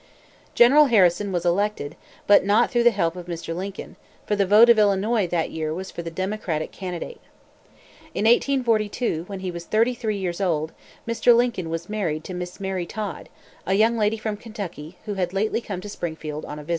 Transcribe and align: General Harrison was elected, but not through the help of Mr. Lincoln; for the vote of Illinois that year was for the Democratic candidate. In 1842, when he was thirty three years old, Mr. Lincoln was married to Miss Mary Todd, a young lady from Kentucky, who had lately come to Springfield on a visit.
General 0.55 0.85
Harrison 0.85 1.31
was 1.31 1.45
elected, 1.45 1.95
but 2.25 2.43
not 2.43 2.71
through 2.71 2.81
the 2.81 2.89
help 2.89 3.15
of 3.15 3.27
Mr. 3.27 3.55
Lincoln; 3.55 3.97
for 4.25 4.35
the 4.35 4.47
vote 4.47 4.67
of 4.67 4.79
Illinois 4.79 5.27
that 5.27 5.51
year 5.51 5.71
was 5.75 5.91
for 5.91 6.01
the 6.01 6.09
Democratic 6.09 6.71
candidate. 6.71 7.21
In 8.15 8.25
1842, 8.25 9.25
when 9.27 9.41
he 9.41 9.51
was 9.51 9.65
thirty 9.65 9.93
three 9.93 10.17
years 10.17 10.41
old, 10.41 10.71
Mr. 11.07 11.35
Lincoln 11.35 11.69
was 11.69 11.87
married 11.87 12.23
to 12.23 12.33
Miss 12.33 12.59
Mary 12.59 12.87
Todd, 12.87 13.29
a 13.67 13.75
young 13.75 13.95
lady 13.95 14.17
from 14.17 14.37
Kentucky, 14.37 14.97
who 15.05 15.13
had 15.13 15.33
lately 15.33 15.61
come 15.61 15.81
to 15.81 15.87
Springfield 15.87 16.45
on 16.45 16.57
a 16.57 16.63
visit. 16.63 16.69